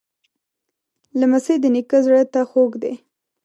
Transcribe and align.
لمسی 1.19 1.55
د 1.61 1.65
نیکه 1.75 1.97
زړه 2.05 2.21
ته 2.33 2.41
خوږ 2.49 2.71
دی. 2.83 2.93